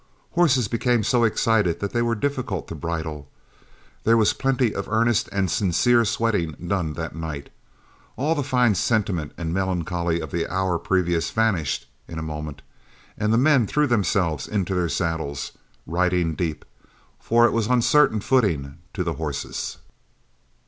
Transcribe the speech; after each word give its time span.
Horses 0.31 0.67
became 0.67 1.03
so 1.03 1.23
excited 1.23 1.79
they 1.79 2.01
were 2.01 2.15
difficult 2.15 2.67
to 2.69 2.73
bridle. 2.73 3.29
There 4.03 4.17
was 4.17 4.33
plenty 4.33 4.73
of 4.73 4.89
earnest 4.89 5.29
and 5.31 5.51
sincere 5.51 6.05
swearing 6.05 6.53
done 6.53 6.93
that 6.93 7.15
night. 7.15 7.51
All 8.17 8.33
the 8.33 8.41
fine 8.41 8.73
sentiment 8.73 9.31
and 9.37 9.53
melancholy 9.53 10.19
of 10.19 10.31
the 10.31 10.51
hour 10.51 10.79
previous 10.79 11.29
vanished 11.29 11.87
in 12.07 12.17
a 12.17 12.23
moment, 12.23 12.63
as 13.15 13.29
the 13.29 13.37
men 13.37 13.67
threw 13.67 13.85
themselves 13.85 14.47
into 14.47 14.73
their 14.73 14.89
saddles, 14.89 15.51
riding 15.85 16.33
deep, 16.33 16.65
for 17.19 17.45
it 17.45 17.51
was 17.53 17.67
uncertain 17.67 18.21
footing 18.21 18.79
to 18.95 19.03
horses. 19.03 19.77